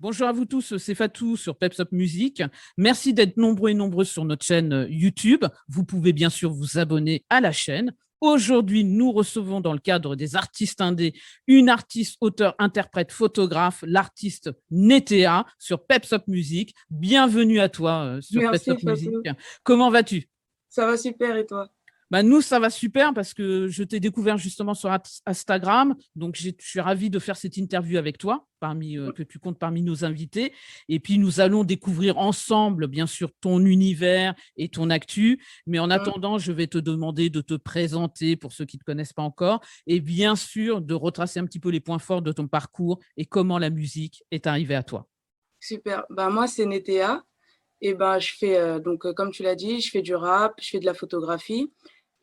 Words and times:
Bonjour 0.00 0.26
à 0.26 0.32
vous 0.32 0.44
tous, 0.44 0.76
c'est 0.76 0.94
Fatou 0.96 1.36
sur 1.36 1.56
Peps 1.56 1.78
Up 1.78 1.88
Music. 1.92 2.42
Merci 2.76 3.14
d'être 3.14 3.36
nombreux 3.36 3.70
et 3.70 3.74
nombreuses 3.74 4.10
sur 4.10 4.24
notre 4.24 4.44
chaîne 4.44 4.72
euh, 4.72 4.88
YouTube. 4.90 5.44
Vous 5.68 5.84
pouvez 5.84 6.12
bien 6.12 6.30
sûr 6.30 6.52
vous 6.52 6.78
abonner 6.78 7.24
à 7.30 7.40
la 7.40 7.52
chaîne. 7.52 7.94
Aujourd'hui, 8.20 8.82
nous 8.82 9.12
recevons 9.12 9.60
dans 9.60 9.72
le 9.72 9.78
cadre 9.78 10.16
des 10.16 10.34
artistes 10.34 10.80
indés 10.80 11.14
une 11.46 11.68
artiste, 11.68 12.16
auteur, 12.20 12.56
interprète, 12.58 13.12
photographe, 13.12 13.84
l'artiste 13.86 14.50
Netea 14.72 15.46
sur 15.60 15.86
Peps 15.86 16.12
Up 16.12 16.24
Music. 16.26 16.74
Bienvenue 16.90 17.60
à 17.60 17.68
toi 17.68 18.04
euh, 18.04 18.20
sur 18.20 18.42
Merci, 18.42 18.64
Peps 18.64 18.68
Up 18.68 18.80
Fatou. 18.80 19.10
Music. 19.10 19.30
Comment 19.62 19.90
vas-tu? 19.90 20.28
Ça 20.70 20.86
va 20.86 20.96
super 20.96 21.36
et 21.36 21.46
toi? 21.46 21.68
Bah, 22.14 22.22
nous, 22.22 22.40
ça 22.40 22.60
va 22.60 22.70
super 22.70 23.12
parce 23.12 23.34
que 23.34 23.66
je 23.66 23.82
t'ai 23.82 23.98
découvert 23.98 24.38
justement 24.38 24.74
sur 24.74 24.88
Ins- 24.88 25.20
Instagram. 25.26 25.96
Donc, 26.14 26.36
je 26.36 26.50
suis 26.60 26.78
ravi 26.78 27.10
de 27.10 27.18
faire 27.18 27.36
cette 27.36 27.56
interview 27.56 27.98
avec 27.98 28.18
toi, 28.18 28.46
parmi, 28.60 28.96
euh, 28.96 29.10
que 29.10 29.24
tu 29.24 29.40
comptes 29.40 29.58
parmi 29.58 29.82
nos 29.82 30.04
invités. 30.04 30.52
Et 30.88 31.00
puis, 31.00 31.18
nous 31.18 31.40
allons 31.40 31.64
découvrir 31.64 32.16
ensemble, 32.18 32.86
bien 32.86 33.08
sûr, 33.08 33.32
ton 33.40 33.58
univers 33.66 34.36
et 34.56 34.68
ton 34.68 34.90
actu. 34.90 35.44
Mais 35.66 35.80
en 35.80 35.90
attendant, 35.90 36.38
je 36.38 36.52
vais 36.52 36.68
te 36.68 36.78
demander 36.78 37.30
de 37.30 37.40
te 37.40 37.54
présenter 37.54 38.36
pour 38.36 38.52
ceux 38.52 38.64
qui 38.64 38.76
ne 38.76 38.78
te 38.78 38.84
connaissent 38.84 39.12
pas 39.12 39.24
encore. 39.24 39.60
Et 39.88 39.98
bien 39.98 40.36
sûr, 40.36 40.82
de 40.82 40.94
retracer 40.94 41.40
un 41.40 41.46
petit 41.46 41.58
peu 41.58 41.70
les 41.70 41.80
points 41.80 41.98
forts 41.98 42.22
de 42.22 42.30
ton 42.30 42.46
parcours 42.46 43.00
et 43.16 43.26
comment 43.26 43.58
la 43.58 43.70
musique 43.70 44.22
est 44.30 44.46
arrivée 44.46 44.76
à 44.76 44.84
toi. 44.84 45.08
Super. 45.58 46.04
Bah, 46.10 46.30
moi, 46.30 46.46
c'est 46.46 46.64
Netea. 46.64 47.24
Et 47.80 47.92
ben, 47.92 48.18
je 48.18 48.32
fais, 48.38 48.56
euh, 48.56 48.78
donc, 48.78 49.04
euh, 49.04 49.12
comme 49.12 49.30
tu 49.30 49.42
l'as 49.42 49.56
dit, 49.56 49.80
je 49.80 49.90
fais 49.90 50.00
du 50.00 50.14
rap, 50.14 50.54
je 50.62 50.70
fais 50.70 50.80
de 50.80 50.86
la 50.86 50.94
photographie. 50.94 51.70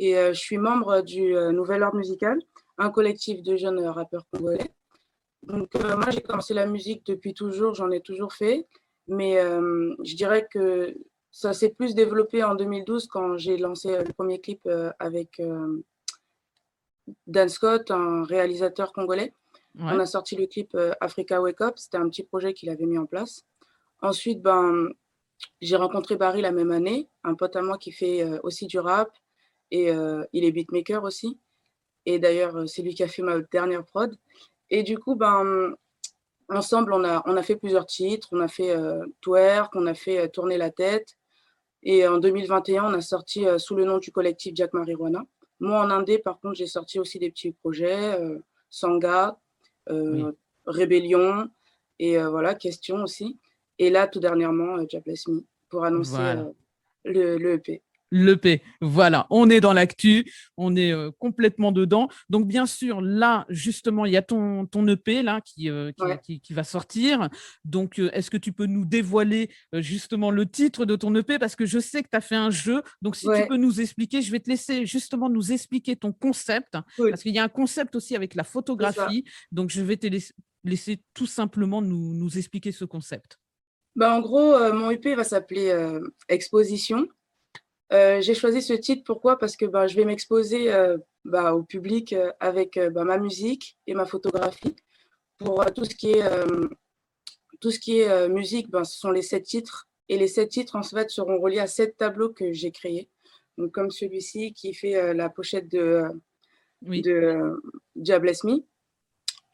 Et 0.02 0.18
euh, 0.18 0.34
je 0.34 0.40
suis 0.40 0.58
membre 0.58 1.02
du 1.02 1.38
euh, 1.38 1.52
Nouvel 1.52 1.84
Ordre 1.84 1.98
Musical, 1.98 2.42
un 2.80 2.90
collectif 2.90 3.44
de 3.44 3.56
jeunes 3.56 3.78
euh, 3.80 3.92
rappeurs 3.92 4.26
congolais. 4.34 4.74
Donc, 5.44 5.76
moi, 5.76 6.10
j'ai 6.10 6.22
commencé 6.22 6.56
la 6.56 6.66
musique 6.66 7.06
depuis 7.06 7.36
toujours, 7.36 7.76
j'en 7.76 7.92
ai 7.92 8.02
toujours 8.02 8.34
fait. 8.34 8.68
Mais 9.08 9.38
je 9.42 10.16
dirais 10.16 10.48
que 10.50 10.96
ça 11.32 11.52
s'est 11.52 11.72
plus 11.72 11.96
développé 11.96 12.44
en 12.44 12.54
2012 12.54 13.08
quand 13.08 13.38
j'ai 13.38 13.58
lancé 13.58 13.98
le 13.98 14.14
premier 14.14 14.40
clip 14.40 14.70
avec 15.00 15.42
Dan 17.26 17.50
Scott, 17.50 17.90
un 17.90 18.24
réalisateur 18.24 18.94
congolais. 18.94 19.34
Ouais. 19.74 19.86
On 19.86 20.00
a 20.00 20.06
sorti 20.06 20.36
le 20.36 20.46
clip 20.46 20.78
Africa 21.02 21.42
Wake 21.42 21.62
Up. 21.62 21.74
C'était 21.78 21.98
un 21.98 22.08
petit 22.08 22.24
projet 22.24 22.54
qu'il 22.54 22.70
avait 22.70 22.86
mis 22.86 23.00
en 23.00 23.08
place. 23.08 23.42
Ensuite, 24.04 24.44
ben, 24.44 24.90
j'ai 25.60 25.76
rencontré 25.76 26.18
Barry 26.18 26.42
la 26.42 26.52
même 26.52 26.72
année, 26.72 27.10
un 27.24 27.34
pote 27.34 27.56
à 27.56 27.64
moi 27.64 27.80
qui 27.80 27.92
fait 27.92 28.40
aussi 28.44 28.68
du 28.68 28.78
rap 28.78 29.12
et 29.72 29.92
euh, 29.92 30.24
il 30.34 30.44
est 30.46 30.52
beatmaker 30.52 31.04
aussi. 31.04 31.40
Et 32.06 32.20
d'ailleurs, 32.20 32.56
euh, 32.56 32.66
c'est 32.68 32.82
lui 32.82 32.94
qui 32.94 33.04
a 33.04 33.08
fait 33.08 33.22
ma 33.22 33.40
dernière 33.40 33.86
prod. 33.86 34.16
Et 34.70 34.84
du 34.84 34.98
coup, 34.98 35.16
ben, 35.16 35.74
ensemble, 36.50 36.94
on 36.94 37.04
a, 37.04 37.22
on 37.26 37.36
a 37.38 37.44
fait 37.44 37.56
plusieurs 37.56 37.86
titres. 37.86 38.28
On 38.32 38.40
a 38.42 38.48
fait 38.48 38.72
euh, 38.72 39.06
Twerk, 39.22 39.76
on 39.76 39.86
a 39.88 39.94
fait 39.94 40.20
euh, 40.20 40.28
Tourner 40.28 40.58
la 40.58 40.72
tête. 40.72 41.16
Et 41.84 42.08
en 42.08 42.18
2021, 42.20 42.86
on 42.86 42.94
a 42.94 43.02
sorti 43.02 43.48
euh, 43.48 43.58
sous 43.58 43.76
le 43.76 43.86
nom 43.86 43.98
du 43.98 44.12
collectif 44.12 44.54
Jack 44.56 44.74
Marijuana. 44.74 45.24
Moi, 45.60 45.80
en 45.80 45.90
Indé, 45.90 46.20
par 46.20 46.40
contre, 46.40 46.56
j'ai 46.56 46.68
sorti 46.68 47.00
aussi 47.00 47.20
des 47.20 47.30
petits 47.30 47.52
projets, 47.52 48.18
Sanga, 48.70 49.38
Oui. 49.90 50.24
Rébellion, 50.66 51.50
et 52.00 52.18
voilà, 52.18 52.56
Question 52.56 53.04
aussi. 53.04 53.38
Et 53.78 53.92
là, 53.92 54.08
tout 54.08 54.20
dernièrement, 54.20 54.78
God 54.78 55.04
Bless 55.06 55.28
Me, 55.28 55.44
pour 55.70 55.84
annoncer 55.84 56.14
Voilà. 56.14 56.48
le, 57.06 57.38
le 57.38 57.54
EP. 57.54 57.84
L'EP, 58.14 58.62
voilà, 58.82 59.26
on 59.30 59.50
est 59.50 59.62
dans 59.62 59.72
l'actu, 59.72 60.30
on 60.58 60.76
est 60.76 60.92
euh, 60.92 61.12
complètement 61.18 61.72
dedans. 61.72 62.10
Donc, 62.30 62.46
bien 62.46 62.66
sûr, 62.66 63.00
là, 63.00 63.46
justement, 63.48 64.06
il 64.06 64.12
y 64.12 64.18
a 64.18 64.22
ton, 64.22 64.66
ton 64.66 64.86
EP 64.88 65.24
là, 65.24 65.40
qui, 65.40 65.70
euh, 65.70 65.92
qui, 65.94 66.04
Ouais. 66.04 66.20
qui- 66.22 66.42
qui 66.42 66.54
va 66.54 66.66
sortir. 66.66 67.30
Donc, 67.64 68.00
euh, 68.00 68.10
est-ce 68.12 68.30
que 68.30 68.36
tu 68.38 68.52
peux 68.52 68.66
nous 68.66 68.84
dévoiler 68.84 69.50
justement 69.76 70.30
le 70.30 70.46
titre 70.46 70.86
de 70.86 70.98
ton 70.98 71.16
EP 71.16 71.40
Parce 71.40 71.56
que 71.56 71.66
je 71.66 71.80
sais 71.80 72.04
que 72.04 72.10
tu 72.12 72.18
as 72.18 72.22
fait 72.22 72.36
un 72.36 72.50
jeu. 72.50 72.84
Donc, 73.02 73.16
si 73.16 73.28
tu 73.42 73.48
peux 73.48 73.56
nous 73.58 73.80
expliquer, 73.80 74.22
je 74.22 74.32
vais 74.32 74.40
te 74.42 74.50
laisser 74.50 74.86
justement 74.86 75.30
nous 75.30 75.54
expliquer 75.54 75.96
ton 75.96 76.12
concept. 76.12 76.76
Parce 77.12 77.24
qu'il 77.24 77.34
y 77.34 77.40
a 77.40 77.44
un 77.44 77.50
concept 77.50 77.96
aussi 77.96 78.16
avec 78.18 78.36
la 78.36 78.44
photographie. 78.44 79.24
Donc, 79.54 79.70
je 79.70 79.82
vais 79.82 79.96
te 79.96 80.08
laisser, 80.08 80.34
laisser 80.66 81.02
tout 81.14 81.28
simplement 81.28 81.82
nous, 81.82 82.14
nous 82.14 82.38
expliquer 82.38 82.74
ce 82.74 82.84
concept. 82.84 83.38
Bah, 83.96 84.14
en 84.16 84.20
gros, 84.20 84.52
mon 84.74 84.90
EP 84.92 85.16
va 85.16 85.24
s'appeler 85.24 85.74
Exposition. 86.28 87.08
Euh, 87.94 88.22
j'ai 88.22 88.34
choisi 88.34 88.62
ce 88.62 88.74
titre 88.74 89.04
pourquoi? 89.06 89.38
Parce 89.38 89.58
que 89.58 89.66
bah, 89.66 89.88
je 89.88 89.96
vais 89.96 90.06
m'exposer 90.06 90.72
euh, 90.72 90.98
bah, 91.26 91.54
au 91.54 91.64
public 91.64 92.14
euh, 92.14 92.32
avec 92.40 92.80
bah, 92.92 93.04
ma 93.04 93.18
musique 93.18 93.78
et 93.88 93.94
ma 93.94 94.06
photographie. 94.06 94.76
Pour 95.38 95.66
tout 95.74 95.86
ce 95.86 95.96
qui 95.96 96.12
est, 96.12 96.24
tout 97.60 97.72
ce 97.72 97.80
qui 97.80 98.00
est 98.00 98.30
musique, 98.30 98.70
ben, 98.70 98.84
ce 98.84 99.00
sont 99.00 99.10
les 99.10 99.24
sept 99.24 99.44
titres. 99.44 99.88
Et 100.08 100.18
les 100.18 100.28
sept 100.28 100.50
titres, 100.50 100.76
en 100.76 100.84
fait, 100.84 101.10
seront 101.10 101.40
reliés 101.40 101.60
à 101.60 101.68
sept 101.68 101.98
tableaux 101.98 102.30
que 102.30 102.54
j'ai 102.54 102.72
créés. 102.72 103.10
Donc, 103.58 103.72
comme 103.72 103.92
celui-ci 103.92 104.54
qui 104.54 104.74
fait 104.74 105.14
la 105.14 105.30
pochette 105.30 105.68
de, 105.68 106.04
Oui. 106.86 107.02
de 107.02 107.12
euh, 107.12 107.58
Dia 107.96 108.20
Bless 108.20 108.44
Me. 108.44 108.64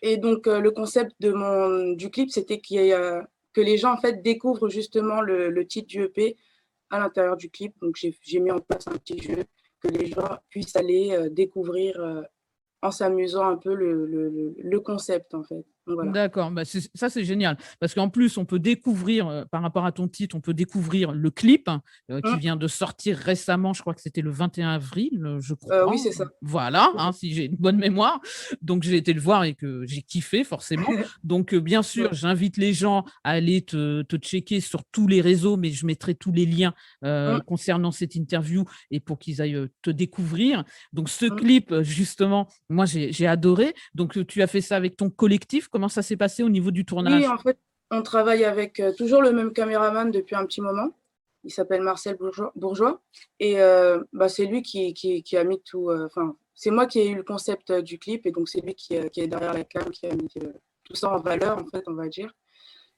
Et 0.01 0.17
donc, 0.17 0.47
euh, 0.47 0.59
le 0.59 0.71
concept 0.71 1.15
de 1.19 1.31
mon, 1.31 1.93
du 1.93 2.09
clip, 2.09 2.29
c'était 2.29 2.61
euh, 2.73 3.21
que 3.53 3.61
les 3.61 3.77
gens, 3.77 3.93
en 3.93 3.97
fait, 3.97 4.21
découvrent 4.21 4.69
justement 4.69 5.21
le, 5.21 5.49
le 5.49 5.67
titre 5.67 5.87
du 5.87 6.03
EP 6.03 6.37
à 6.89 6.99
l'intérieur 6.99 7.37
du 7.37 7.49
clip. 7.49 7.73
Donc, 7.81 7.97
j'ai 7.97 8.39
mis 8.39 8.51
en 8.51 8.59
place 8.59 8.87
un 8.87 8.97
petit 8.97 9.19
jeu 9.21 9.43
que 9.81 9.87
les 9.89 10.07
gens 10.07 10.37
puissent 10.49 10.75
aller 10.75 11.11
euh, 11.11 11.29
découvrir 11.29 11.99
euh, 11.99 12.21
en 12.81 12.91
s'amusant 12.91 13.45
un 13.47 13.57
peu 13.57 13.73
le- 13.73 14.05
le 14.57 14.79
concept, 14.79 15.33
en 15.33 15.43
fait. 15.43 15.65
Voilà. 15.87 16.11
D'accord, 16.11 16.51
bah, 16.51 16.63
ça 16.65 17.09
c'est 17.09 17.23
génial. 17.23 17.57
Parce 17.79 17.93
qu'en 17.93 18.09
plus, 18.09 18.37
on 18.37 18.45
peut 18.45 18.59
découvrir, 18.59 19.27
euh, 19.27 19.45
par 19.45 19.61
rapport 19.61 19.85
à 19.85 19.91
ton 19.91 20.07
titre, 20.07 20.35
on 20.35 20.41
peut 20.41 20.53
découvrir 20.53 21.11
le 21.11 21.29
clip 21.31 21.67
hein, 21.69 21.81
euh, 22.11 22.21
qui 22.21 22.33
Mm. 22.35 22.39
vient 22.39 22.55
de 22.55 22.67
sortir 22.67 23.17
récemment, 23.17 23.73
je 23.73 23.81
crois 23.81 23.93
que 23.93 24.01
c'était 24.01 24.21
le 24.21 24.31
21 24.31 24.69
avril, 24.69 25.23
euh, 25.25 25.39
je 25.39 25.53
crois. 25.53 25.75
Euh, 25.75 25.85
oui, 25.89 25.97
c'est 25.99 26.11
ça. 26.11 26.25
Voilà, 26.41 26.91
hein, 26.97 27.11
si 27.11 27.33
j'ai 27.33 27.45
une 27.45 27.55
bonne 27.55 27.77
mémoire. 27.77 28.19
Donc 28.61 28.83
j'ai 28.83 28.97
été 28.97 29.13
le 29.13 29.21
voir 29.21 29.43
et 29.43 29.53
que 29.53 29.85
j'ai 29.85 30.01
kiffé 30.01 30.43
forcément. 30.43 30.87
Donc 31.23 31.55
bien 31.55 31.83
sûr, 31.83 32.13
j'invite 32.13 32.57
les 32.57 32.73
gens 32.73 33.05
à 33.23 33.31
aller 33.31 33.61
te, 33.61 34.01
te 34.03 34.15
checker 34.17 34.59
sur 34.59 34.83
tous 34.91 35.07
les 35.07 35.21
réseaux, 35.21 35.57
mais 35.57 35.71
je 35.71 35.85
mettrai 35.85 36.15
tous 36.15 36.31
les 36.31 36.45
liens 36.45 36.73
concernant 37.45 37.91
cette 37.91 38.15
interview 38.15 38.65
et 38.91 38.99
pour 38.99 39.19
qu'ils 39.19 39.41
aillent 39.41 39.67
te 39.81 39.89
découvrir. 39.89 40.63
Donc 40.93 41.09
ce 41.09 41.25
clip, 41.25 41.73
justement, 41.81 42.47
moi 42.69 42.85
j'ai 42.85 43.27
adoré. 43.27 43.73
Donc 43.95 44.25
tu 44.27 44.41
as 44.41 44.47
fait 44.47 44.61
ça 44.61 44.75
avec 44.75 44.97
ton 44.97 45.09
collectif. 45.09 45.67
Comment 45.77 45.89
ça 45.89 46.01
s'est 46.01 46.17
passé 46.17 46.41
au 46.41 46.49
niveau 46.49 46.71
du 46.71 46.85
tournage 46.85 47.21
Oui, 47.21 47.27
en 47.27 47.37
fait, 47.37 47.59
on 47.91 48.01
travaille 48.01 48.43
avec 48.45 48.79
euh, 48.79 48.91
toujours 48.93 49.21
le 49.21 49.31
même 49.31 49.53
caméraman 49.53 50.09
depuis 50.09 50.35
un 50.35 50.43
petit 50.43 50.59
moment. 50.59 50.89
Il 51.43 51.51
s'appelle 51.51 51.81
Marcel 51.81 52.15
Bourgeois. 52.15 52.51
Bourgeois. 52.55 52.99
Et 53.39 53.61
euh, 53.61 54.03
bah, 54.11 54.27
c'est 54.27 54.47
lui 54.47 54.63
qui, 54.63 54.95
qui, 54.95 55.21
qui 55.21 55.37
a 55.37 55.43
mis 55.43 55.61
tout. 55.61 55.91
euh, 55.91 56.07
Enfin, 56.07 56.35
c'est 56.55 56.71
moi 56.71 56.87
qui 56.87 56.97
ai 56.97 57.09
eu 57.09 57.15
le 57.15 57.21
concept 57.21 57.71
du 57.71 57.99
clip 57.99 58.25
et 58.25 58.31
donc 58.31 58.49
c'est 58.49 58.59
lui 58.61 58.73
qui, 58.73 58.97
qui 59.11 59.21
est 59.21 59.27
derrière 59.27 59.53
la 59.53 59.63
cam, 59.65 59.87
qui 59.91 60.07
a 60.07 60.15
mis 60.15 60.27
tout 60.83 60.95
ça 60.95 61.11
en 61.11 61.19
valeur, 61.19 61.59
en 61.59 61.65
fait, 61.67 61.83
on 61.85 61.93
va 61.93 62.07
dire. 62.07 62.33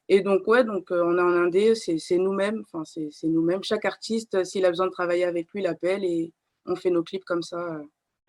Et 0.08 0.22
donc, 0.22 0.48
ouais, 0.48 0.64
donc 0.64 0.88
on 0.90 1.18
est 1.18 1.22
en 1.22 1.34
indé, 1.34 1.76
c'est 1.76 2.18
nous-mêmes. 2.18 2.64
Enfin, 2.72 2.86
c'est 2.86 3.28
nous-mêmes. 3.28 3.62
Chaque 3.62 3.84
artiste, 3.84 4.42
s'il 4.46 4.64
a 4.66 4.70
besoin 4.70 4.86
de 4.88 4.92
travailler 4.94 5.26
avec 5.26 5.52
lui, 5.52 5.60
il 5.64 5.68
appelle 5.68 6.06
et 6.06 6.32
on 6.66 6.78
fait 6.78 6.92
nos 6.92 7.04
clips 7.04 7.26
comme 7.26 7.44
ça. 7.44 7.82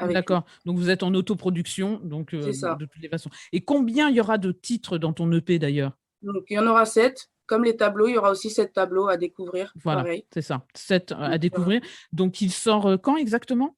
D'accord. 0.08 0.44
Donc 0.64 0.78
vous 0.78 0.90
êtes 0.90 1.02
en 1.02 1.14
autoproduction, 1.14 2.00
donc 2.02 2.34
euh, 2.34 2.52
ça. 2.52 2.74
de 2.74 2.86
toutes 2.86 3.02
les 3.02 3.08
façons. 3.08 3.30
Et 3.52 3.60
combien 3.60 4.08
il 4.08 4.16
y 4.16 4.20
aura 4.20 4.38
de 4.38 4.52
titres 4.52 4.98
dans 4.98 5.12
ton 5.12 5.30
EP 5.32 5.58
d'ailleurs? 5.58 5.92
Donc, 6.22 6.44
il 6.48 6.54
y 6.54 6.58
en 6.58 6.66
aura 6.66 6.84
sept. 6.84 7.30
Comme 7.46 7.64
les 7.64 7.76
tableaux, 7.76 8.06
il 8.06 8.14
y 8.14 8.18
aura 8.18 8.30
aussi 8.30 8.48
sept 8.48 8.74
tableaux 8.74 9.08
à 9.08 9.16
découvrir. 9.16 9.72
Voilà, 9.82 10.04
c'est 10.32 10.42
ça. 10.42 10.64
Sept 10.72 11.10
euh, 11.10 11.16
à 11.16 11.36
découvrir. 11.36 11.80
Donc 12.12 12.40
il 12.40 12.52
sort 12.52 12.86
euh, 12.86 12.96
quand 12.96 13.16
exactement? 13.16 13.76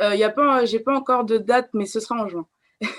Euh, 0.00 0.14
y 0.14 0.24
a 0.24 0.30
pas, 0.30 0.64
j'ai 0.64 0.80
pas 0.80 0.96
encore 0.96 1.24
de 1.24 1.36
date, 1.36 1.68
mais 1.74 1.84
ce 1.84 2.00
sera 2.00 2.22
en 2.22 2.28
juin. 2.28 2.46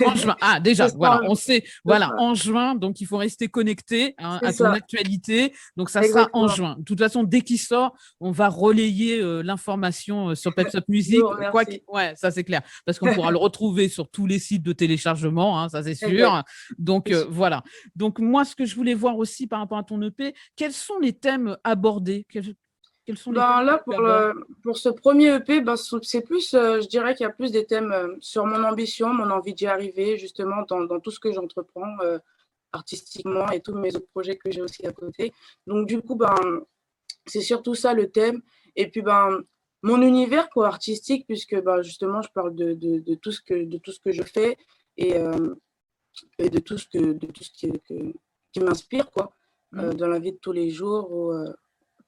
En 0.05 0.15
juin. 0.15 0.35
Ah, 0.41 0.59
déjà, 0.59 0.87
voilà, 0.87 1.21
on 1.27 1.35
sait. 1.35 1.63
Voilà, 1.83 2.11
en 2.17 2.33
juin, 2.33 2.75
donc 2.75 3.01
il 3.01 3.07
faut 3.07 3.17
rester 3.17 3.47
connecté 3.47 4.15
hein, 4.17 4.39
à 4.41 4.51
ton 4.51 4.65
ça. 4.65 4.71
actualité. 4.71 5.53
Donc 5.77 5.89
ça 5.89 6.03
sera 6.03 6.29
en 6.33 6.47
juin. 6.47 6.75
De 6.79 6.83
toute 6.83 6.99
façon, 6.99 7.23
dès 7.23 7.41
qu'il 7.41 7.59
sort, 7.59 7.95
on 8.19 8.31
va 8.31 8.49
relayer 8.49 9.19
euh, 9.21 9.41
l'information 9.41 10.29
euh, 10.29 10.35
sur 10.35 10.53
Peps 10.53 10.75
Up 10.75 10.85
Music. 10.87 11.21
Quoi 11.51 11.63
ouais, 11.87 12.13
ça 12.15 12.31
c'est 12.31 12.43
clair. 12.43 12.61
Parce 12.85 12.99
qu'on 12.99 13.13
pourra 13.13 13.31
le 13.31 13.37
retrouver 13.43 13.89
sur 13.89 14.09
tous 14.09 14.25
les 14.27 14.39
sites 14.39 14.63
de 14.63 14.73
téléchargement, 14.73 15.59
hein, 15.59 15.69
ça 15.69 15.83
c'est 15.83 15.95
sûr. 15.95 16.43
Donc 16.77 17.11
euh, 17.11 17.25
voilà. 17.29 17.63
Donc 17.95 18.19
moi, 18.19 18.45
ce 18.45 18.55
que 18.55 18.65
je 18.65 18.75
voulais 18.75 18.93
voir 18.93 19.17
aussi 19.17 19.47
par 19.47 19.59
rapport 19.59 19.77
à 19.77 19.83
ton 19.83 20.01
EP, 20.01 20.33
quels 20.55 20.73
sont 20.73 20.99
les 20.99 21.13
thèmes 21.13 21.57
abordés? 21.63 22.25
Quels, 22.29 22.55
quels 23.05 23.17
sont 23.17 23.31
les 23.31 23.39
Ben, 23.39 23.57
thèmes 23.57 23.65
là, 23.65 23.77
pour, 23.79 23.99
le, 23.99 24.45
pour 24.63 24.77
ce 24.77 24.89
premier 24.89 25.35
EP, 25.35 25.61
ben, 25.61 25.75
ce- 25.75 25.97
c'est 26.03 26.21
plus, 26.21 26.53
euh, 26.53 26.79
je 26.81 26.87
dirais 26.87 27.15
qu'il 27.15 27.25
y 27.25 27.27
a 27.29 27.33
plus 27.33 27.51
des 27.51 27.65
thèmes 27.65 27.91
euh, 27.91 28.15
sur 28.21 28.45
mon 28.45 28.63
ambition, 28.63 29.13
mon 29.13 29.29
envie 29.29 29.53
d'y 29.53 29.67
arriver, 29.67 30.17
justement, 30.17 30.63
dans, 30.69 30.81
dans 30.85 30.99
tout 30.99 31.11
ce 31.11 31.19
que 31.19 31.31
j'entreprends 31.33 31.97
euh, 32.01 32.17
artistiquement 32.71 33.49
et 33.51 33.59
tous 33.61 33.75
mes 33.75 33.95
autres 33.95 34.07
projets 34.09 34.37
que 34.37 34.49
j'ai 34.51 34.61
aussi 34.61 34.85
à 34.87 34.91
côté. 34.93 35.33
Donc, 35.67 35.87
du 35.87 36.01
coup, 36.01 36.15
ben, 36.15 36.35
c'est 37.25 37.41
surtout 37.41 37.75
ça 37.75 37.93
le 37.93 38.09
thème. 38.09 38.41
Et 38.75 38.89
puis, 38.89 39.01
ben, 39.01 39.41
mon 39.81 40.01
univers 40.01 40.49
quoi, 40.49 40.67
artistique, 40.67 41.25
puisque 41.27 41.59
ben, 41.61 41.81
justement, 41.81 42.21
je 42.21 42.29
parle 42.33 42.55
de, 42.55 42.73
de, 42.73 42.99
de 42.99 43.15
tout 43.15 43.31
ce 43.31 43.41
que, 43.41 43.65
de 43.65 43.77
tout 43.77 43.91
ce 43.91 43.99
que 43.99 44.11
je 44.11 44.23
fais 44.23 44.57
et, 44.97 45.15
et 46.39 46.49
de 46.49 46.59
tout 46.59 46.77
ce, 46.77 46.87
que, 46.87 47.13
de 47.13 47.27
tout 47.27 47.43
ce 47.43 47.51
qui, 47.51 47.71
que- 47.87 48.13
qui 48.51 48.59
m'inspire. 48.61 49.11
quoi. 49.11 49.33
euh, 49.75 49.91
dans 49.93 50.07
la 50.07 50.19
vie 50.19 50.31
de 50.33 50.37
tous 50.37 50.51
les 50.51 50.69
jours 50.69 51.11
ou 51.11 51.31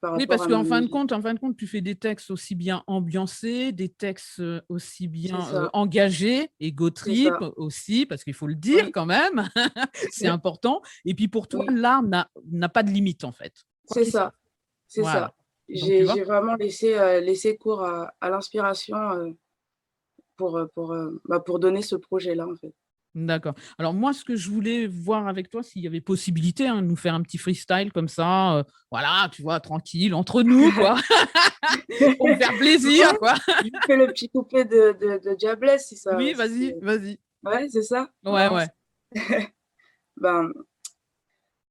par 0.06 0.18
Oui, 0.18 0.28
parce 0.28 0.46
qu'en 0.46 0.64
fin 0.64 0.82
de 0.82 0.88
compte, 0.88 1.12
en 1.12 1.22
fin 1.22 1.34
de 1.34 1.40
compte, 1.40 1.58
tu 1.58 1.68
fais 1.68 1.82
des 1.82 1.96
textes 1.96 2.30
aussi 2.30 2.56
bien 2.56 2.84
ambiancés, 2.88 3.72
des 3.72 3.90
textes 3.90 4.40
euh, 4.40 4.62
aussi 4.70 5.08
bien 5.08 5.48
euh, 5.56 5.70
engagés, 5.74 6.50
ego 6.60 6.88
c'est 6.88 6.94
trip 6.94 7.34
aussi, 7.58 8.06
parce 8.06 8.24
qu'il 8.24 8.34
faut 8.34 8.48
le 8.48 8.56
dire 8.56 8.86
Oui, 8.86 8.92
quand 8.92 9.06
même, 9.06 9.50
c'est 10.12 10.28
important. 10.28 10.82
Et 11.06 11.16
puis 11.16 11.28
pour 11.28 11.48
toi, 11.48 11.66
oui, 11.68 11.76
l'art 11.76 12.04
n'a 12.04 12.70
pas 12.70 12.84
de 12.84 12.92
limite 12.92 13.24
en 13.24 13.32
fait, 13.32 13.54
c'est 13.86 14.06
ça, 14.06 14.34
c'est 14.88 15.02
Voilà. 15.02 15.22
ça. 15.22 15.34
J'ai 15.68 16.24
vraiment 16.24 16.56
laissé, 16.56 16.94
heu, 16.94 17.20
laissé 17.22 17.58
cours 17.58 17.84
à 17.84 18.14
à 18.22 18.30
l'inspiration, 18.30 18.98
heu, 19.14 19.36
pour, 20.38 20.60
pour, 20.76 20.96
bah, 21.26 21.40
pour 21.40 21.60
donner 21.60 21.82
ce 21.82 21.96
projet-là, 21.96 22.48
en 22.48 22.56
fait. 22.56 22.74
D'accord. 23.16 23.54
Alors 23.78 23.94
moi, 23.94 24.12
ce 24.12 24.26
que 24.26 24.36
je 24.36 24.50
voulais 24.50 24.88
voir 24.88 25.30
avec 25.30 25.50
toi, 25.50 25.64
s'il 25.64 25.82
y 25.82 25.88
avait 25.88 26.02
possibilité, 26.02 26.68
hein, 26.68 26.82
de 26.82 26.88
nous 26.88 26.98
faire 26.98 27.14
un 27.14 27.22
petit 27.22 27.38
freestyle 27.38 27.94
comme 27.94 28.10
ça, 28.10 28.58
heu, 28.58 28.64
voilà, 28.92 29.30
tu 29.32 29.42
vois, 29.42 29.62
tranquille, 29.62 30.14
entre 30.14 30.44
nous, 30.44 30.70
quoi, 30.74 30.98
pour 32.18 32.28
me 32.28 32.36
faire 32.36 32.58
plaisir, 32.58 33.18
quoi. 33.18 33.36
je 33.48 33.70
fais 33.88 33.96
le 33.96 34.08
petit 34.08 34.30
couplet 34.30 34.66
de 34.66 34.98
de 35.00 35.30
de 35.30 35.36
Diablesse 35.36 35.88
si 35.88 35.96
Oui, 36.12 36.36
ça 36.36 36.48
si 36.48 36.74
vas-y, 36.74 36.76
vas-y. 36.82 37.20
ouais, 37.46 37.68
c'est 37.70 37.84
ça? 37.84 38.10
Ouais, 38.26 38.50
ouais. 38.50 38.68
ben 40.18 40.52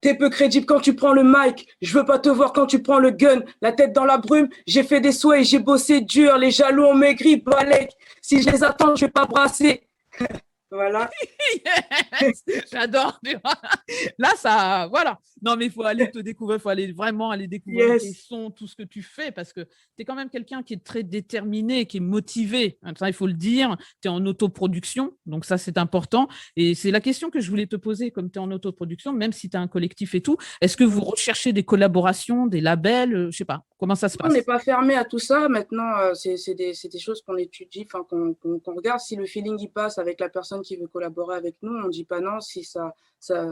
Tu 0.00 0.16
peu 0.16 0.30
crédible 0.30 0.64
quand 0.64 0.80
tu 0.80 0.94
prends 0.94 1.12
le 1.12 1.24
mic. 1.24 1.68
Je 1.82 1.98
veux 1.98 2.06
pas 2.06 2.18
te 2.18 2.30
voir 2.30 2.54
quand 2.54 2.66
tu 2.66 2.82
prends 2.82 2.98
le 2.98 3.10
gun. 3.10 3.42
La 3.60 3.72
tête 3.72 3.92
dans 3.92 4.04
la 4.04 4.16
brume. 4.18 4.48
J'ai 4.66 4.82
fait 4.82 5.00
des 5.00 5.12
souhaits 5.12 5.42
et 5.42 5.44
j'ai 5.44 5.58
bossé 5.58 6.00
dur. 6.00 6.38
Les 6.38 6.50
jaloux 6.50 6.84
ont 6.84 6.94
maigri. 6.94 7.36
Balek. 7.36 7.90
Si 8.22 8.42
je 8.42 8.50
les 8.50 8.62
attends, 8.64 8.96
je 8.96 9.06
vais 9.06 9.10
pas 9.12 9.26
brasser. 9.26 9.88
Voilà. 10.74 11.10
Yes, 12.20 12.42
j'adore. 12.72 13.20
Là, 14.18 14.30
ça, 14.36 14.86
voilà. 14.90 15.18
Non, 15.42 15.56
mais 15.56 15.66
il 15.66 15.70
faut 15.72 15.82
aller 15.82 16.10
te 16.10 16.18
découvrir, 16.18 16.56
il 16.58 16.60
faut 16.60 16.68
aller 16.68 16.92
vraiment 16.92 17.30
aller 17.30 17.46
découvrir 17.46 17.98
tes 17.98 18.06
Yes. 18.06 18.26
sons, 18.26 18.50
tout 18.50 18.66
ce 18.66 18.74
que 18.74 18.82
tu 18.82 19.02
fais, 19.02 19.30
parce 19.30 19.52
que 19.52 19.60
tu 19.62 19.68
es 20.00 20.04
quand 20.04 20.14
même 20.14 20.30
quelqu'un 20.30 20.62
qui 20.62 20.74
est 20.74 20.82
très 20.84 21.02
déterminé, 21.02 21.86
qui 21.86 21.98
est 21.98 22.00
motivé. 22.00 22.78
Ça, 22.98 23.08
il 23.08 23.12
faut 23.12 23.26
le 23.26 23.34
dire. 23.34 23.76
Tu 24.00 24.08
es 24.08 24.10
en 24.10 24.24
autoproduction, 24.26 25.12
donc 25.26 25.44
ça, 25.44 25.58
c'est 25.58 25.76
important. 25.78 26.28
Et 26.56 26.74
c'est 26.74 26.90
la 26.90 27.00
question 27.00 27.30
que 27.30 27.40
je 27.40 27.50
voulais 27.50 27.66
te 27.66 27.76
poser, 27.76 28.10
comme 28.10 28.30
tu 28.30 28.38
es 28.38 28.42
en 28.42 28.50
autoproduction, 28.50 29.12
même 29.12 29.32
si 29.32 29.50
tu 29.50 29.56
as 29.56 29.60
un 29.60 29.68
collectif 29.68 30.14
et 30.14 30.20
tout, 30.20 30.36
est-ce 30.60 30.76
que 30.76 30.84
vous 30.84 31.02
recherchez 31.02 31.52
des 31.52 31.64
collaborations, 31.64 32.46
des 32.46 32.60
labels 32.60 33.14
euh, 33.14 33.30
Je 33.30 33.36
sais 33.36 33.44
pas. 33.44 33.64
Comment 33.84 33.96
ça 33.96 34.08
se 34.08 34.16
On 34.24 34.28
n'est 34.28 34.40
passe 34.40 34.46
pas 34.46 34.58
fermé 34.60 34.94
à 34.94 35.04
tout 35.04 35.18
ça. 35.18 35.46
Maintenant, 35.46 35.98
euh, 35.98 36.14
c'est 36.14 36.54
des, 36.54 36.98
choses 36.98 37.20
qu'on 37.20 37.36
étudie, 37.36 37.86
enfin 37.86 38.02
qu'on 38.02 38.74
regarde. 38.74 39.00
Si 39.00 39.14
le 39.14 39.26
feeling 39.26 39.60
y 39.60 39.68
passe 39.68 39.98
avec 39.98 40.20
la 40.20 40.30
personne 40.30 40.62
qui 40.62 40.76
veut 40.76 40.86
collaborer 40.86 41.36
avec 41.36 41.56
nous, 41.60 41.76
on 41.84 41.88
dit 41.88 42.04
pas 42.04 42.20
non. 42.20 42.40
Si 42.40 42.64
ça, 42.64 42.94
ça, 43.20 43.46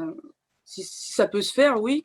si, 0.64 0.84
si 0.84 1.12
ça 1.12 1.28
peut 1.28 1.42
se 1.42 1.52
faire, 1.52 1.82
oui. 1.82 2.02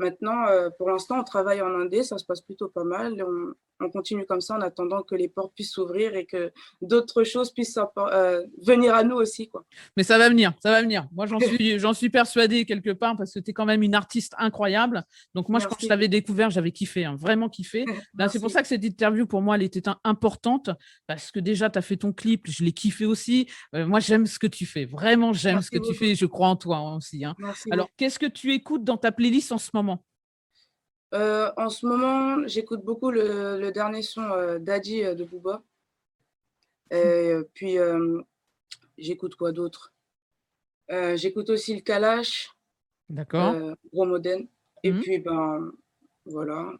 Maintenant, 0.00 0.46
euh, 0.48 0.70
pour 0.78 0.88
l'instant, 0.90 1.20
on 1.20 1.24
travaille 1.24 1.60
en 1.60 1.74
indé, 1.78 2.02
ça 2.02 2.16
se 2.16 2.24
passe 2.24 2.40
plutôt 2.40 2.68
pas 2.68 2.84
mal. 2.84 3.22
On, 3.22 3.52
on 3.86 3.90
continue 3.90 4.26
comme 4.26 4.40
ça 4.42 4.54
en 4.56 4.60
attendant 4.60 5.02
que 5.02 5.14
les 5.14 5.28
portes 5.28 5.54
puissent 5.54 5.72
s'ouvrir 5.72 6.14
et 6.14 6.26
que 6.26 6.52
d'autres 6.82 7.22
choses 7.24 7.50
puissent 7.52 7.78
euh, 7.98 8.42
venir 8.66 8.94
à 8.94 9.04
nous 9.04 9.16
aussi, 9.16 9.48
quoi. 9.48 9.64
Mais 9.96 10.02
ça 10.02 10.18
va 10.18 10.28
venir, 10.28 10.52
ça 10.62 10.70
va 10.70 10.82
venir. 10.82 11.06
Moi, 11.12 11.24
j'en 11.26 11.38
suis, 11.40 11.78
j'en 11.78 11.92
suis 11.94 12.10
persuadée 12.10 12.64
quelque 12.66 12.90
part 12.90 13.16
parce 13.16 13.32
que 13.32 13.38
tu 13.40 13.50
es 13.50 13.52
quand 13.54 13.64
même 13.66 13.82
une 13.82 13.94
artiste 13.94 14.34
incroyable. 14.38 15.02
Donc, 15.34 15.48
moi, 15.48 15.60
je- 15.60 15.64
quand 15.66 15.76
je 15.80 15.86
t'avais 15.88 16.08
découvert, 16.08 16.50
j'avais 16.50 16.72
kiffé, 16.72 17.04
hein, 17.04 17.16
vraiment 17.18 17.48
kiffé. 17.48 17.84
Ben, 18.14 18.28
c'est 18.28 18.38
pour 18.40 18.50
ça 18.50 18.60
que 18.62 18.68
cette 18.68 18.84
interview, 18.84 19.26
pour 19.26 19.40
moi, 19.42 19.56
elle 19.56 19.62
était 19.62 19.82
importante 20.04 20.70
parce 21.06 21.30
que 21.30 21.40
déjà, 21.40 21.70
tu 21.70 21.78
as 21.78 21.82
fait 21.82 21.96
ton 21.96 22.12
clip, 22.12 22.46
je 22.48 22.64
l'ai 22.64 22.72
kiffé 22.72 23.06
aussi. 23.06 23.48
Euh, 23.74 23.86
moi, 23.86 24.00
j'aime 24.00 24.26
ce 24.26 24.38
que 24.38 24.46
tu 24.46 24.66
fais. 24.66 24.84
Vraiment, 24.84 25.32
j'aime 25.32 25.62
ce 25.62 25.70
que 25.70 25.78
tu 25.78 25.94
fais 25.98 26.08
et 26.10 26.14
je 26.14 26.26
crois 26.26 26.48
en 26.48 26.56
toi 26.56 26.76
hein, 26.78 26.96
aussi. 26.96 27.24
hein. 27.24 27.34
Alors, 27.70 27.88
qu'est-ce 27.96 28.18
que 28.18 28.26
tu 28.26 28.52
écoutes 28.52 28.84
dans 28.84 28.96
ta 28.98 29.10
playlist 29.12 29.52
en 29.52 29.58
ce 29.58 29.70
moment? 29.74 29.89
Euh, 31.12 31.50
en 31.56 31.68
ce 31.70 31.86
moment, 31.86 32.46
j'écoute 32.46 32.84
beaucoup 32.84 33.10
le, 33.10 33.58
le 33.58 33.72
dernier 33.72 34.02
son 34.02 34.22
euh, 34.30 34.58
Daddy 34.58 35.02
euh, 35.04 35.14
de 35.14 35.24
Booba. 35.24 35.62
Et 36.92 36.96
euh, 36.96 37.44
puis, 37.54 37.76
j'écoute 38.98 39.34
quoi 39.36 39.52
d'autre? 39.52 39.92
J'écoute 40.88 41.50
aussi 41.50 41.74
le 41.74 41.82
Kalash, 41.82 42.50
D'accord 43.08 43.54
Gros. 43.92 44.16
Et 44.82 44.92
Mhm. 44.92 45.00
puis, 45.00 45.18
ben, 45.18 45.70
voilà, 46.24 46.72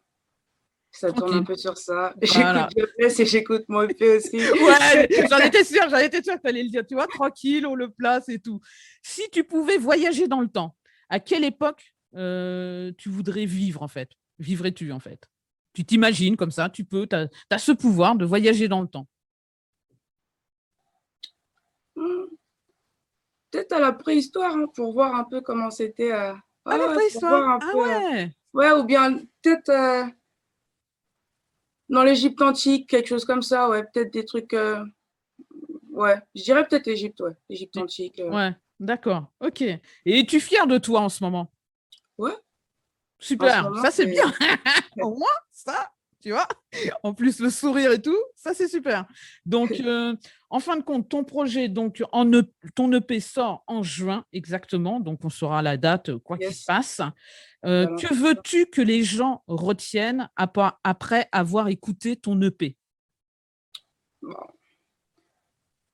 ça 0.91 1.13
tourne 1.13 1.33
un 1.33 1.43
peu 1.43 1.55
sur 1.55 1.77
ça. 1.77 2.13
Voilà. 2.21 2.67
J'écoute 2.75 2.89
Jobless 2.97 3.19
et 3.21 3.25
j'écoute 3.25 3.63
mon 3.69 3.83
EP 3.83 4.17
aussi. 4.17 4.37
Ouais, 4.61 5.07
j'en 5.29 5.37
étais 5.39 5.63
sûre, 5.63 5.87
j'en 5.89 5.97
étais 5.99 6.21
sûre 6.21 6.41
que 6.41 6.47
allais 6.49 6.63
le 6.63 6.69
dire. 6.69 6.85
Tu 6.85 6.95
vois, 6.95 7.07
tranquille, 7.07 7.65
on 7.65 7.75
le 7.75 7.89
place 7.89 8.27
et 8.27 8.39
tout. 8.39 8.59
Si 9.01 9.29
tu 9.31 9.45
pouvais 9.45 9.77
voyager 9.77 10.27
dans 10.27 10.41
le 10.41 10.49
temps, 10.49 10.75
à 11.09 11.21
quelle 11.21 11.45
époque 11.45 11.93
euh, 12.15 12.91
tu 12.97 13.07
voudrais 13.09 13.45
vivre 13.45 13.81
en 13.81 13.87
fait? 13.87 14.09
Vivrais-tu 14.41 14.91
en 14.91 14.99
fait? 14.99 15.29
Tu 15.73 15.85
t'imagines 15.85 16.35
comme 16.35 16.51
ça, 16.51 16.69
tu 16.69 16.83
peux, 16.83 17.07
tu 17.07 17.15
as, 17.15 17.57
ce 17.59 17.71
pouvoir 17.71 18.15
de 18.15 18.25
voyager 18.25 18.67
dans 18.67 18.81
le 18.81 18.87
temps. 18.87 19.07
Hmm, 21.95 22.25
Peut-être 23.51 23.73
à 23.73 23.79
la 23.79 23.93
préhistoire, 23.93 24.55
hein, 24.55 24.65
pour 24.75 24.93
voir 24.93 25.13
un 25.15 25.25
peu 25.25 25.41
comment 25.41 25.69
c'était. 25.69 26.11
euh, 26.11 26.33
Ah, 26.65 26.71
ouais, 26.71 26.77
la 26.79 26.87
préhistoire 26.93 27.39
voir 27.43 27.49
un 27.55 27.59
Ah 27.59 27.69
peu, 27.71 28.17
euh, 28.17 28.25
ouais 28.53 28.71
ou 28.71 28.83
bien 28.83 29.19
peut-être 29.41 29.69
euh, 29.69 30.05
dans 31.89 32.03
l'Égypte 32.03 32.41
antique, 32.41 32.89
quelque 32.89 33.07
chose 33.07 33.25
comme 33.25 33.41
ça, 33.43 33.69
ouais, 33.69 33.83
peut-être 33.83 34.11
des 34.11 34.25
trucs. 34.25 34.53
euh, 34.53 34.83
ouais, 35.91 36.19
je 36.33 36.43
dirais 36.43 36.67
peut-être 36.67 36.87
Égypte, 36.87 37.19
ouais, 37.21 37.35
Égypte 37.49 37.75
Oui. 37.75 37.83
antique. 37.83 38.19
euh, 38.19 38.31
Ouais, 38.31 38.55
d'accord, 38.79 39.31
ok. 39.39 39.61
Et 39.61 39.81
es-tu 40.05 40.39
fier 40.39 40.65
de 40.65 40.77
toi 40.79 41.01
en 41.01 41.09
ce 41.09 41.23
moment? 41.23 41.51
Super, 43.31 43.71
ce 43.75 43.81
ça 43.81 43.91
c'est 43.91 44.05
bien. 44.05 44.31
Au 44.99 45.15
moins, 45.15 45.27
ça, 45.51 45.91
tu 46.21 46.31
vois. 46.31 46.47
En 47.03 47.13
plus, 47.13 47.39
le 47.39 47.49
sourire 47.49 47.91
et 47.91 48.01
tout, 48.01 48.17
ça 48.35 48.53
c'est 48.53 48.67
super. 48.67 49.05
Donc, 49.45 49.71
euh, 49.85 50.15
en 50.49 50.59
fin 50.59 50.75
de 50.77 50.83
compte, 50.83 51.07
ton 51.09 51.23
projet, 51.23 51.67
donc, 51.69 52.03
en 52.11 52.25
E- 52.33 52.51
ton 52.75 52.91
EP 52.93 53.19
sort 53.19 53.63
en 53.67 53.83
juin 53.83 54.25
exactement. 54.33 54.99
Donc, 54.99 55.23
on 55.23 55.29
saura 55.29 55.61
la 55.61 55.77
date, 55.77 56.09
euh, 56.09 56.19
quoi 56.19 56.37
qu'il 56.37 56.53
se 56.53 56.65
passe. 56.65 57.01
Euh, 57.65 57.85
Voilà, 57.85 57.95
que 57.95 58.13
veux-tu 58.13 58.65
que 58.67 58.81
les 58.81 59.03
gens 59.03 59.43
retiennent 59.47 60.29
après 60.83 61.29
avoir 61.31 61.67
écouté 61.69 62.15
ton 62.15 62.39
EP 62.41 62.75
Bon. 64.21 64.35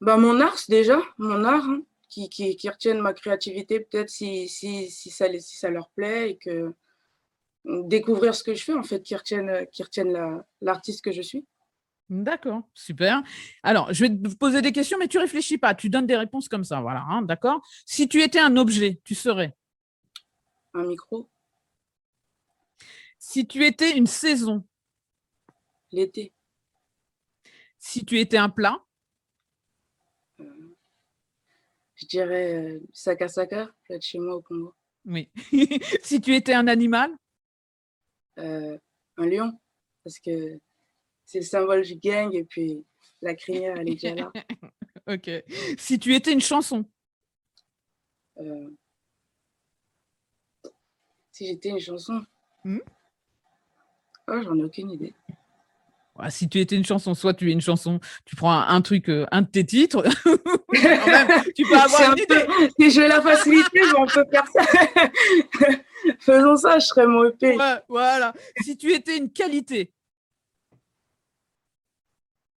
Bah, 0.01 0.17
mon 0.17 0.39
art, 0.41 0.57
déjà, 0.69 0.99
mon 1.17 1.43
art, 1.43 1.65
hein, 1.65 1.81
qui, 2.09 2.29
qui, 2.29 2.55
qui 2.55 2.69
retiennent 2.69 3.01
ma 3.01 3.13
créativité, 3.13 3.79
peut-être 3.79 4.09
si, 4.09 4.47
si, 4.47 4.89
si, 4.91 5.09
ça, 5.09 5.27
si 5.39 5.57
ça 5.57 5.69
leur 5.69 5.89
plaît 5.89 6.31
et 6.31 6.37
que 6.37 6.73
découvrir 7.83 8.33
ce 8.35 8.43
que 8.43 8.53
je 8.53 8.63
fais, 8.63 8.73
en 8.73 8.83
fait, 8.83 9.01
qui 9.03 9.15
retiennent, 9.15 9.49
euh, 9.49 9.65
qui 9.65 9.83
retiennent 9.83 10.11
la- 10.13 10.45
l'artiste 10.61 11.03
que 11.03 11.11
je 11.11 11.21
suis. 11.21 11.45
D'accord, 12.09 12.61
super. 12.73 13.21
Alors, 13.63 13.91
je 13.93 14.05
vais 14.05 14.09
te 14.09 14.35
poser 14.35 14.61
des 14.61 14.71
questions, 14.71 14.97
mais 14.97 15.09
tu 15.09 15.17
réfléchis 15.17 15.57
pas, 15.57 15.75
tu 15.75 15.89
donnes 15.89 16.07
des 16.07 16.15
réponses 16.15 16.47
comme 16.47 16.63
ça, 16.63 16.79
voilà, 16.79 17.01
hein, 17.09 17.21
d'accord 17.21 17.61
Si 17.85 18.07
tu 18.07 18.21
étais 18.21 18.39
un 18.39 18.55
objet, 18.55 19.01
tu 19.03 19.13
serais 19.15 19.53
Un 20.73 20.83
micro, 20.85 21.29
Si 23.19 23.45
tu 23.45 23.65
étais 23.65 23.97
une 23.97 24.07
saison, 24.07 24.63
l'été, 25.91 26.31
si 27.77 28.05
tu 28.05 28.19
étais 28.19 28.37
un 28.37 28.49
plat, 28.49 28.81
je 30.39 32.05
dirais 32.05 32.53
euh, 32.75 32.79
Saka 32.93 33.27
Saka, 33.27 33.69
près 33.85 33.97
de 33.97 34.03
chez 34.03 34.19
moi 34.19 34.35
au 34.35 34.41
Congo. 34.41 34.73
oui. 35.05 35.29
si 36.03 36.21
tu 36.21 36.35
étais 36.35 36.53
un 36.53 36.67
animal, 36.67 37.11
Euh, 38.37 38.77
un 39.17 39.25
lion, 39.25 39.51
parce 40.03 40.19
que 40.19 40.59
c'est 41.25 41.39
le 41.39 41.45
symbole 41.45 41.81
du 41.81 41.95
gang 41.95 42.33
et 42.35 42.43
puis 42.43 42.85
la 43.21 43.33
crinière, 43.35 43.77
elle 43.77 43.89
est 43.89 43.93
déjà 43.93 44.13
là. 44.15 44.31
ok. 45.07 45.29
Si 45.77 45.97
tu 45.99 46.13
étais 46.15 46.31
une 46.33 46.41
chanson, 46.41 46.85
Euh, 48.39 48.69
si 51.31 51.47
j'étais 51.47 51.69
une 51.69 51.79
chanson, 51.79 52.23
Hmm? 52.63 52.79
oh, 54.27 54.41
j'en 54.43 54.55
ai 54.57 54.63
aucune 54.63 54.91
idée. 54.91 55.13
Ouais, 56.15 56.29
si 56.31 56.49
tu 56.49 56.59
étais 56.59 56.75
une 56.75 56.83
chanson, 56.85 57.13
soit 57.13 57.33
tu 57.35 57.49
es 57.49 57.53
une 57.53 57.61
chanson, 57.61 57.99
tu 58.25 58.35
prends 58.35 58.51
un, 58.51 58.67
un 58.67 58.81
truc, 58.81 59.07
euh, 59.09 59.25
un 59.31 59.41
de 59.43 59.47
tes 59.47 59.65
titres, 59.65 60.03
même, 60.73 61.27
tu 61.55 61.63
peux 61.63 61.75
avoir 61.77 62.11
une 62.11 62.17
idée. 62.17 62.25
peu- 62.27 62.69
si 62.79 62.91
je 62.91 63.01
veux 63.01 63.07
la 63.07 63.21
facilité, 63.21 63.81
mais 63.81 63.99
on 63.99 64.05
peut 64.07 64.25
faire 64.31 64.47
ça. 64.47 64.61
Faisons 66.27 66.57
ça, 66.57 66.77
je 66.77 66.85
serai 66.85 67.07
mon 67.07 67.23
EP. 67.23 67.55
Ouais, 67.55 67.81
voilà. 67.87 68.33
Si 68.61 68.75
tu 68.77 68.91
étais 68.91 69.15
une 69.17 69.31
qualité, 69.31 69.93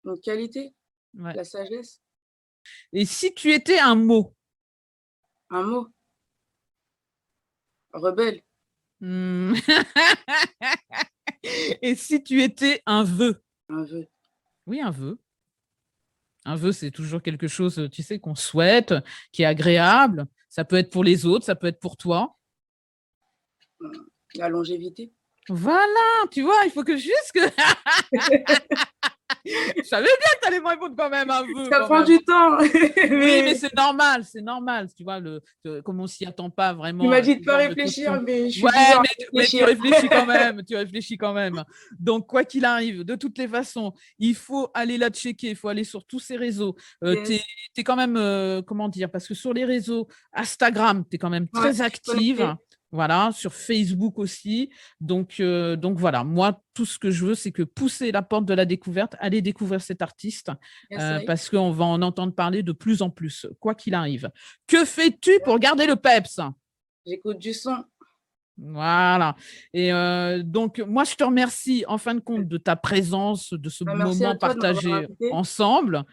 Une 0.05 0.17
qualité, 0.21 0.73
ouais. 1.15 1.33
la 1.33 1.43
sagesse, 1.43 2.01
et 2.93 3.03
si 3.05 3.33
tu 3.33 3.51
étais 3.51 3.77
un 3.77 3.95
mot, 3.95 4.33
un 5.49 5.63
mot? 5.63 5.87
Rebelle, 7.91 8.41
Hmm. 9.01 9.53
et 11.81 11.93
si 11.95 12.23
tu 12.23 12.41
étais 12.41 12.81
un 12.85 13.03
vœu, 13.03 13.43
un 13.69 13.83
vœu. 13.83 14.07
oui, 14.65 14.79
un 14.79 14.91
vœu. 14.91 15.19
Un 16.45 16.55
vœu, 16.55 16.71
c'est 16.71 16.89
toujours 16.91 17.21
quelque 17.21 17.49
chose, 17.49 17.89
tu 17.91 18.01
sais, 18.01 18.17
qu'on 18.19 18.33
souhaite, 18.35 18.93
qui 19.33 19.41
est 19.41 19.45
agréable. 19.45 20.25
Ça 20.47 20.63
peut 20.63 20.77
être 20.77 20.89
pour 20.89 21.03
les 21.03 21.25
autres, 21.25 21.43
ça 21.45 21.55
peut 21.55 21.67
être 21.67 21.81
pour 21.81 21.97
toi. 21.97 22.36
La 24.35 24.49
longévité. 24.49 25.13
Voilà, 25.49 26.25
tu 26.31 26.41
vois, 26.41 26.65
il 26.65 26.71
faut 26.71 26.83
que 26.83 26.97
juste 26.97 27.31
que. 27.33 27.39
Je 29.45 29.83
savais 29.83 30.05
bien 30.05 30.13
que 30.13 30.39
tu 30.41 30.47
allais 30.47 30.59
me 30.59 30.67
répondre 30.67 30.95
quand 30.97 31.09
même 31.09 31.29
un 31.29 31.43
peu. 31.43 31.69
Ça 31.69 31.81
prend 31.81 32.03
du 32.03 32.19
temps. 32.19 32.57
Oui, 33.09 33.41
mais 33.43 33.55
c'est 33.55 33.73
normal, 33.73 34.23
c'est 34.23 34.41
normal. 34.41 34.89
Tu 34.95 35.03
vois, 35.03 35.19
le, 35.19 35.41
comme 35.83 35.99
on 35.99 36.07
s'y 36.07 36.25
attend 36.25 36.49
pas 36.49 36.73
vraiment. 36.73 37.03
Tu 37.03 37.09
m'as 37.09 37.21
dit 37.21 37.37
de 37.37 37.45
pas 37.45 37.57
réfléchir, 37.57 38.21
mais 38.21 38.49
je 38.49 38.55
suis 38.55 38.63
Ouais, 38.63 38.71
mais, 39.01 39.25
mais, 39.33 39.45
tu 39.45 39.63
réfléchis 39.63 40.09
quand 40.09 40.25
même. 40.25 40.63
Tu 40.67 40.75
réfléchis 40.75 41.17
quand 41.17 41.33
même. 41.33 41.63
Donc, 41.99 42.27
quoi 42.27 42.43
qu'il 42.43 42.65
arrive, 42.65 43.03
de 43.03 43.15
toutes 43.15 43.37
les 43.37 43.47
façons, 43.47 43.93
il 44.19 44.35
faut 44.35 44.69
aller 44.73 44.97
la 44.97 45.09
checker. 45.09 45.49
Il 45.49 45.55
faut 45.55 45.69
aller 45.69 45.83
sur 45.83 46.05
tous 46.05 46.19
ces 46.19 46.35
réseaux. 46.35 46.75
Euh, 47.03 47.23
tu 47.25 47.33
es, 47.77 47.83
quand 47.83 47.95
même, 47.95 48.17
euh, 48.17 48.61
comment 48.61 48.89
dire, 48.89 49.09
parce 49.09 49.27
que 49.27 49.33
sur 49.33 49.53
les 49.53 49.65
réseaux, 49.65 50.07
Instagram, 50.33 51.05
tu 51.09 51.15
es 51.15 51.19
quand 51.19 51.29
même 51.29 51.47
très 51.49 51.81
active. 51.81 52.55
Voilà, 52.91 53.31
sur 53.33 53.53
Facebook 53.53 54.17
aussi. 54.17 54.69
Donc, 55.01 55.39
euh, 55.39 55.75
donc 55.75 55.97
voilà, 55.97 56.23
moi, 56.23 56.61
tout 56.73 56.85
ce 56.85 56.97
que 56.97 57.11
je 57.11 57.25
veux, 57.25 57.35
c'est 57.35 57.51
que 57.51 57.63
pousser 57.63 58.11
la 58.11 58.21
porte 58.21 58.45
de 58.45 58.53
la 58.53 58.65
découverte, 58.65 59.15
aller 59.19 59.41
découvrir 59.41 59.81
cet 59.81 60.01
artiste, 60.01 60.51
euh, 60.93 61.19
parce 61.25 61.49
qu'on 61.49 61.71
va 61.71 61.85
en 61.85 62.01
entendre 62.01 62.33
parler 62.33 62.63
de 62.63 62.71
plus 62.71 63.01
en 63.01 63.09
plus, 63.09 63.45
quoi 63.59 63.75
qu'il 63.75 63.93
arrive. 63.93 64.29
Que 64.67 64.85
fais-tu 64.85 65.31
pour 65.43 65.59
garder 65.59 65.85
le 65.85 65.97
peps? 65.97 66.39
J'écoute 67.05 67.39
du 67.39 67.53
son. 67.53 67.83
Voilà. 68.57 69.35
Et 69.73 69.93
euh, 69.93 70.41
donc, 70.43 70.79
moi, 70.79 71.03
je 71.03 71.15
te 71.15 71.23
remercie 71.23 71.83
en 71.87 71.97
fin 71.97 72.15
de 72.15 72.19
compte 72.19 72.47
de 72.47 72.57
ta 72.57 72.75
présence, 72.75 73.53
de 73.53 73.69
ce 73.69 73.83
bah, 73.83 73.93
moment 73.93 74.35
partagé 74.35 75.07
ensemble. 75.31 76.03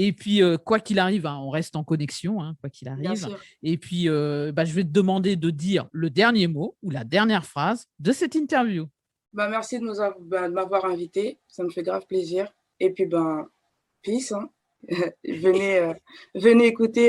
Et 0.00 0.12
puis, 0.12 0.44
euh, 0.44 0.56
quoi 0.56 0.78
qu'il 0.78 1.00
arrive, 1.00 1.26
hein, 1.26 1.38
on 1.42 1.50
reste 1.50 1.74
en 1.74 1.82
connexion, 1.82 2.40
hein, 2.40 2.54
quoi 2.60 2.70
qu'il 2.70 2.86
arrive. 2.88 3.36
Et 3.64 3.76
puis, 3.76 4.08
euh, 4.08 4.52
bah, 4.52 4.64
je 4.64 4.72
vais 4.72 4.84
te 4.84 4.90
demander 4.90 5.34
de 5.34 5.50
dire 5.50 5.88
le 5.90 6.08
dernier 6.08 6.46
mot 6.46 6.76
ou 6.84 6.90
la 6.90 7.02
dernière 7.02 7.44
phrase 7.44 7.88
de 7.98 8.12
cette 8.12 8.36
interview. 8.36 8.86
Bah, 9.32 9.48
merci 9.48 9.80
de, 9.80 10.20
bah, 10.20 10.48
m'avoir 10.48 10.84
invité. 10.84 11.40
Ça 11.48 11.64
me 11.64 11.70
fait 11.70 11.82
grave 11.82 12.06
plaisir. 12.06 12.46
Et 12.78 12.90
puis, 12.90 13.06
ben, 13.06 13.48
peace. 14.02 14.30
Hein. 14.30 14.48
venez, 15.24 15.92
venez 16.36 16.66
écouter 16.66 17.08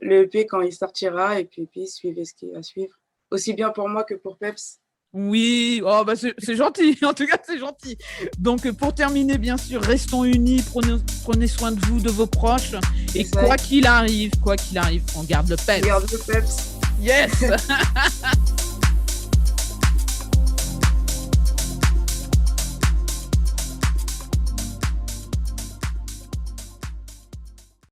le 0.00 0.22
EP 0.22 0.44
quand 0.46 0.60
il 0.60 0.72
sortira. 0.72 1.38
Et 1.38 1.44
puis, 1.44 1.66
puis 1.66 1.86
suivez 1.86 2.24
ce 2.24 2.34
qui 2.34 2.50
va 2.50 2.64
suivre 2.64 2.98
aussi 3.30 3.52
bien 3.52 3.70
pour 3.70 3.88
moi 3.88 4.04
que 4.04 4.14
pour 4.14 4.38
Peps. 4.38 4.80
Oui, 5.14 5.80
oh 5.84 6.02
bah 6.04 6.14
c'est 6.16 6.56
gentil, 6.56 6.98
en 7.04 7.14
tout 7.14 7.26
cas 7.26 7.38
c'est 7.46 7.58
gentil. 7.58 7.96
Donc 8.38 8.68
pour 8.72 8.92
terminer, 8.92 9.38
bien 9.38 9.56
sûr, 9.56 9.80
restons 9.80 10.24
unis, 10.24 10.62
prenez, 10.68 10.96
prenez 11.22 11.46
soin 11.46 11.70
de 11.70 11.80
vous, 11.86 12.00
de 12.00 12.10
vos 12.10 12.26
proches, 12.26 12.72
et 13.14 13.24
quoi 13.24 13.56
qu'il 13.56 13.86
arrive, 13.86 14.32
quoi 14.42 14.56
qu'il 14.56 14.76
arrive, 14.76 15.02
on 15.16 15.22
garde 15.22 15.48
le 15.48 15.56
peps. 15.56 15.84
On 15.84 15.86
garde 15.86 16.10
le 16.10 16.18
peps. 16.18 16.74
Yes 17.00 17.30